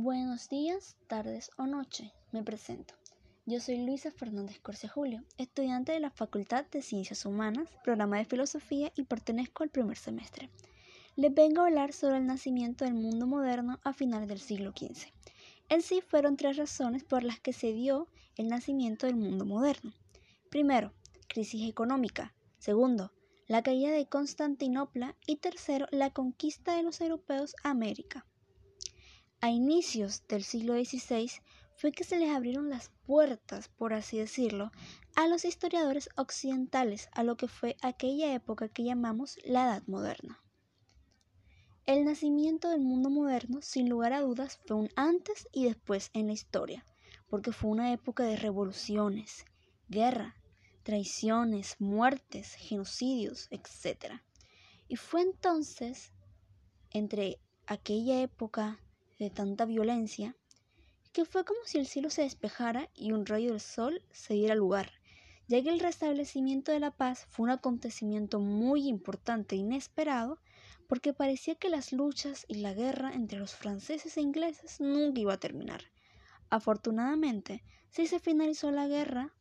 Buenos 0.00 0.48
días, 0.48 0.96
tardes 1.08 1.50
o 1.56 1.66
noche. 1.66 2.12
Me 2.30 2.44
presento. 2.44 2.94
Yo 3.46 3.58
soy 3.58 3.84
Luisa 3.84 4.12
Fernández 4.12 4.60
Corcia 4.60 4.88
Julio, 4.88 5.24
estudiante 5.38 5.90
de 5.90 5.98
la 5.98 6.10
Facultad 6.10 6.64
de 6.66 6.82
Ciencias 6.82 7.26
Humanas, 7.26 7.68
programa 7.82 8.18
de 8.18 8.24
Filosofía 8.24 8.92
y 8.94 9.02
pertenezco 9.02 9.64
al 9.64 9.70
primer 9.70 9.96
semestre. 9.96 10.50
Les 11.16 11.34
vengo 11.34 11.62
a 11.62 11.66
hablar 11.66 11.92
sobre 11.92 12.18
el 12.18 12.26
nacimiento 12.26 12.84
del 12.84 12.94
mundo 12.94 13.26
moderno 13.26 13.80
a 13.82 13.92
finales 13.92 14.28
del 14.28 14.38
siglo 14.38 14.70
XV. 14.70 15.08
En 15.68 15.82
sí 15.82 16.00
fueron 16.00 16.36
tres 16.36 16.58
razones 16.58 17.02
por 17.02 17.24
las 17.24 17.40
que 17.40 17.52
se 17.52 17.72
dio 17.72 18.06
el 18.36 18.46
nacimiento 18.46 19.08
del 19.08 19.16
mundo 19.16 19.46
moderno. 19.46 19.92
Primero, 20.48 20.92
crisis 21.26 21.68
económica. 21.68 22.36
Segundo, 22.60 23.10
la 23.48 23.64
caída 23.64 23.90
de 23.90 24.06
Constantinopla. 24.06 25.16
Y 25.26 25.38
tercero, 25.38 25.88
la 25.90 26.10
conquista 26.10 26.76
de 26.76 26.84
los 26.84 27.00
europeos 27.00 27.56
a 27.64 27.70
América. 27.70 28.24
A 29.40 29.50
inicios 29.50 30.26
del 30.26 30.42
siglo 30.42 30.74
XVI 30.74 31.30
fue 31.76 31.92
que 31.92 32.02
se 32.02 32.18
les 32.18 32.30
abrieron 32.30 32.70
las 32.70 32.90
puertas, 33.06 33.68
por 33.68 33.94
así 33.94 34.18
decirlo, 34.18 34.72
a 35.14 35.28
los 35.28 35.44
historiadores 35.44 36.08
occidentales 36.16 37.08
a 37.12 37.22
lo 37.22 37.36
que 37.36 37.46
fue 37.46 37.76
aquella 37.80 38.34
época 38.34 38.68
que 38.68 38.82
llamamos 38.82 39.38
la 39.44 39.62
Edad 39.64 39.82
Moderna. 39.86 40.42
El 41.86 42.04
nacimiento 42.04 42.68
del 42.68 42.80
mundo 42.80 43.10
moderno, 43.10 43.62
sin 43.62 43.88
lugar 43.88 44.12
a 44.12 44.22
dudas, 44.22 44.58
fue 44.66 44.76
un 44.76 44.90
antes 44.96 45.46
y 45.52 45.66
después 45.66 46.10
en 46.14 46.26
la 46.26 46.32
historia, 46.32 46.84
porque 47.28 47.52
fue 47.52 47.70
una 47.70 47.92
época 47.92 48.24
de 48.24 48.36
revoluciones, 48.36 49.44
guerra, 49.88 50.34
traiciones, 50.82 51.76
muertes, 51.78 52.54
genocidios, 52.54 53.46
etc. 53.52 54.14
Y 54.88 54.96
fue 54.96 55.22
entonces, 55.22 56.12
entre 56.90 57.38
aquella 57.66 58.20
época 58.20 58.80
de 59.18 59.30
tanta 59.30 59.64
violencia, 59.64 60.36
que 61.12 61.24
fue 61.24 61.44
como 61.44 61.60
si 61.64 61.78
el 61.78 61.86
cielo 61.86 62.10
se 62.10 62.22
despejara 62.22 62.90
y 62.94 63.12
un 63.12 63.26
rayo 63.26 63.50
del 63.50 63.60
sol 63.60 64.02
se 64.12 64.34
diera 64.34 64.54
lugar, 64.54 64.92
ya 65.48 65.62
que 65.62 65.70
el 65.70 65.80
restablecimiento 65.80 66.72
de 66.72 66.80
la 66.80 66.90
paz 66.90 67.26
fue 67.28 67.44
un 67.44 67.50
acontecimiento 67.50 68.38
muy 68.38 68.86
importante 68.86 69.56
e 69.56 69.58
inesperado, 69.58 70.38
porque 70.86 71.12
parecía 71.12 71.54
que 71.54 71.68
las 71.68 71.92
luchas 71.92 72.44
y 72.48 72.56
la 72.56 72.74
guerra 72.74 73.12
entre 73.12 73.38
los 73.38 73.54
franceses 73.54 74.16
e 74.16 74.20
ingleses 74.20 74.80
nunca 74.80 75.20
iba 75.20 75.34
a 75.34 75.40
terminar. 75.40 75.82
Afortunadamente, 76.50 77.62
sí 77.90 78.06
se 78.06 78.20
finalizó 78.20 78.70
la 78.70 78.86
guerra, 78.86 79.34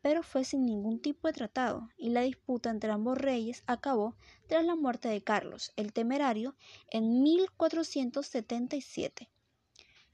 pero 0.00 0.22
fue 0.22 0.44
sin 0.44 0.64
ningún 0.64 1.00
tipo 1.00 1.28
de 1.28 1.34
tratado, 1.34 1.88
y 1.96 2.10
la 2.10 2.22
disputa 2.22 2.70
entre 2.70 2.90
ambos 2.90 3.18
reyes 3.18 3.62
acabó 3.66 4.16
tras 4.46 4.64
la 4.64 4.76
muerte 4.76 5.08
de 5.08 5.22
Carlos 5.22 5.72
el 5.76 5.92
Temerario 5.92 6.54
en 6.90 7.22
1477. 7.22 9.28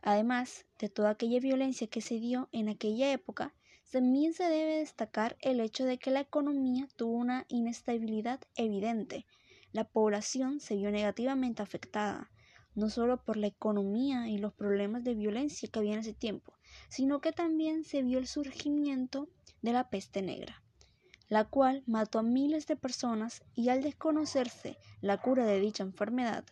Además 0.00 0.64
de 0.78 0.88
toda 0.88 1.10
aquella 1.10 1.40
violencia 1.40 1.86
que 1.86 2.00
se 2.00 2.18
dio 2.18 2.48
en 2.52 2.68
aquella 2.68 3.12
época, 3.12 3.54
también 3.90 4.32
se 4.32 4.44
debe 4.44 4.78
destacar 4.78 5.36
el 5.40 5.60
hecho 5.60 5.84
de 5.84 5.98
que 5.98 6.10
la 6.10 6.20
economía 6.20 6.88
tuvo 6.96 7.12
una 7.12 7.44
inestabilidad 7.48 8.40
evidente. 8.56 9.26
La 9.70 9.84
población 9.84 10.60
se 10.60 10.76
vio 10.76 10.90
negativamente 10.90 11.62
afectada, 11.62 12.30
no 12.74 12.88
solo 12.88 13.22
por 13.22 13.36
la 13.36 13.48
economía 13.48 14.28
y 14.28 14.38
los 14.38 14.54
problemas 14.54 15.04
de 15.04 15.14
violencia 15.14 15.68
que 15.70 15.78
había 15.78 15.92
en 15.92 16.00
ese 16.00 16.14
tiempo, 16.14 16.54
sino 16.88 17.20
que 17.20 17.32
también 17.32 17.84
se 17.84 18.02
vio 18.02 18.18
el 18.18 18.26
surgimiento 18.26 19.28
de 19.62 19.72
la 19.72 19.90
peste 19.90 20.22
negra, 20.22 20.62
la 21.28 21.44
cual 21.44 21.82
mató 21.86 22.18
a 22.18 22.22
miles 22.22 22.66
de 22.66 22.76
personas 22.76 23.42
y 23.54 23.68
al 23.68 23.82
desconocerse 23.82 24.78
la 25.00 25.20
cura 25.20 25.44
de 25.44 25.60
dicha 25.60 25.82
enfermedad, 25.82 26.44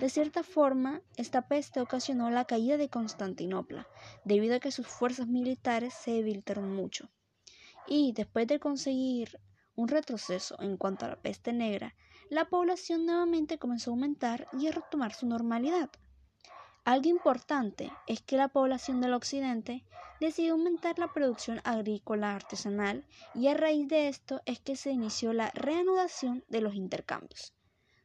de 0.00 0.08
cierta 0.08 0.44
forma, 0.44 1.02
esta 1.16 1.48
peste 1.48 1.80
ocasionó 1.80 2.30
la 2.30 2.44
caída 2.44 2.76
de 2.76 2.88
Constantinopla, 2.88 3.88
debido 4.24 4.54
a 4.54 4.60
que 4.60 4.70
sus 4.70 4.86
fuerzas 4.86 5.26
militares 5.26 5.92
se 5.92 6.12
debilitaron 6.12 6.72
mucho. 6.74 7.10
Y 7.88 8.12
después 8.12 8.46
de 8.46 8.60
conseguir 8.60 9.40
un 9.74 9.88
retroceso 9.88 10.56
en 10.60 10.76
cuanto 10.76 11.06
a 11.06 11.08
la 11.08 11.20
peste 11.20 11.52
negra, 11.52 11.96
la 12.30 12.48
población 12.48 13.06
nuevamente 13.06 13.58
comenzó 13.58 13.90
a 13.90 13.94
aumentar 13.94 14.46
y 14.52 14.68
a 14.68 14.72
retomar 14.72 15.14
su 15.14 15.26
normalidad. 15.26 15.90
Algo 16.84 17.08
importante 17.08 17.92
es 18.08 18.22
que 18.22 18.36
la 18.36 18.48
población 18.48 19.00
del 19.00 19.14
occidente 19.14 19.84
decidió 20.20 20.54
aumentar 20.54 20.98
la 20.98 21.12
producción 21.12 21.60
agrícola 21.62 22.34
artesanal 22.34 23.06
y 23.36 23.46
a 23.46 23.54
raíz 23.54 23.86
de 23.86 24.08
esto 24.08 24.42
es 24.46 24.58
que 24.58 24.74
se 24.74 24.90
inició 24.90 25.32
la 25.32 25.52
reanudación 25.54 26.44
de 26.48 26.60
los 26.60 26.74
intercambios. 26.74 27.54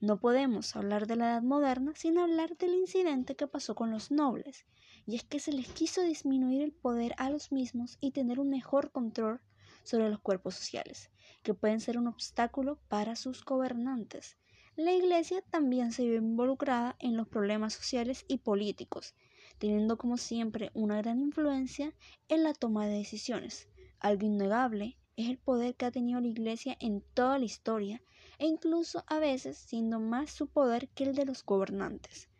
No 0.00 0.18
podemos 0.18 0.74
hablar 0.74 1.06
de 1.06 1.16
la 1.16 1.32
Edad 1.32 1.42
Moderna 1.42 1.92
sin 1.94 2.16
hablar 2.16 2.56
del 2.56 2.72
incidente 2.72 3.36
que 3.36 3.46
pasó 3.46 3.74
con 3.74 3.90
los 3.90 4.10
nobles, 4.10 4.64
y 5.06 5.16
es 5.16 5.24
que 5.24 5.38
se 5.38 5.52
les 5.52 5.68
quiso 5.68 6.00
disminuir 6.00 6.62
el 6.62 6.72
poder 6.72 7.14
a 7.18 7.28
los 7.28 7.52
mismos 7.52 7.98
y 8.00 8.12
tener 8.12 8.40
un 8.40 8.48
mejor 8.48 8.90
control 8.90 9.42
sobre 9.84 10.08
los 10.08 10.20
cuerpos 10.20 10.54
sociales, 10.54 11.10
que 11.42 11.52
pueden 11.52 11.80
ser 11.80 11.98
un 11.98 12.06
obstáculo 12.06 12.78
para 12.88 13.16
sus 13.16 13.44
gobernantes. 13.44 14.38
La 14.76 14.92
Iglesia 14.92 15.42
también 15.50 15.92
se 15.92 16.02
vio 16.04 16.16
involucrada 16.16 16.96
en 16.98 17.14
los 17.14 17.28
problemas 17.28 17.74
sociales 17.74 18.24
y 18.26 18.38
políticos, 18.38 19.14
teniendo 19.58 19.98
como 19.98 20.16
siempre 20.16 20.70
una 20.72 20.96
gran 20.96 21.20
influencia 21.20 21.92
en 22.28 22.42
la 22.42 22.54
toma 22.54 22.86
de 22.86 22.94
decisiones. 22.94 23.68
Algo 24.00 24.24
innegable 24.24 24.96
es 25.16 25.28
el 25.28 25.36
poder 25.36 25.74
que 25.74 25.84
ha 25.84 25.90
tenido 25.90 26.22
la 26.22 26.28
Iglesia 26.28 26.74
en 26.80 27.02
toda 27.12 27.38
la 27.38 27.44
historia 27.44 28.02
e 28.38 28.46
incluso 28.46 29.04
a 29.08 29.18
veces 29.18 29.58
siendo 29.58 30.00
más 30.00 30.30
su 30.30 30.46
poder 30.46 30.88
que 30.88 31.04
el 31.04 31.14
de 31.14 31.26
los 31.26 31.44
gobernantes. 31.44 32.30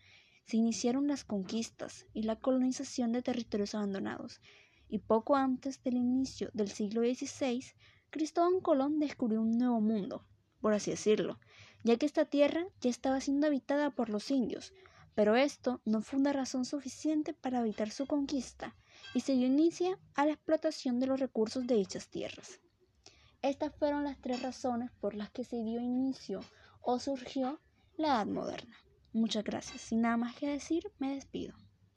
Se 0.47 0.57
iniciaron 0.57 1.09
las 1.09 1.25
conquistas 1.25 2.07
y 2.15 2.23
la 2.23 2.37
colonización 2.37 3.13
de 3.13 3.21
territorios 3.21 3.75
abandonados, 3.75 4.41
y 4.89 5.01
poco 5.01 5.37
antes 5.37 5.83
del 5.83 5.97
inicio 5.97 6.49
del 6.55 6.71
siglo 6.71 7.03
XVI, 7.03 7.63
Cristóbal 8.09 8.63
Colón 8.63 8.99
descubrió 9.01 9.43
un 9.43 9.59
nuevo 9.59 9.83
mundo, 9.83 10.25
por 10.63 10.73
así 10.73 10.91
decirlo, 10.93 11.39
ya 11.85 11.97
que 11.97 12.07
esta 12.07 12.25
tierra 12.25 12.67
ya 12.81 12.91
estaba 12.91 13.21
siendo 13.21 13.47
habitada 13.47 13.91
por 13.91 14.09
los 14.09 14.31
indios, 14.31 14.73
pero 15.15 15.37
esto 15.37 15.81
no 15.85 16.01
fue 16.01 16.19
una 16.19 16.33
razón 16.33 16.65
suficiente 16.65 17.35
para 17.35 17.61
evitar 17.61 17.91
su 17.91 18.07
conquista 18.07 18.75
y 19.15 19.21
se 19.21 19.35
dio 19.35 19.47
inicio 19.47 19.99
a 20.15 20.25
la 20.27 20.33
explotación 20.33 21.01
de 21.01 21.07
los 21.07 21.21
recursos 21.21 21.67
de 21.67 21.77
dichas 21.77 22.09
tierras. 22.09 22.61
Estas 23.43 23.75
fueron 23.75 24.05
las 24.05 24.21
tres 24.21 24.41
razones 24.43 24.91
por 25.01 25.15
las 25.15 25.31
que 25.31 25.45
se 25.45 25.63
dio 25.63 25.81
inicio 25.81 26.41
o 26.81 26.99
surgió 26.99 27.61
la 27.97 28.09
Edad 28.09 28.27
Moderna. 28.27 28.77
Muchas 29.13 29.45
gracias. 29.45 29.83
Sin 29.83 30.03
nada 30.03 30.17
más 30.17 30.35
que 30.37 30.49
decir, 30.49 30.91
me 30.99 31.15
despido. 31.15 31.55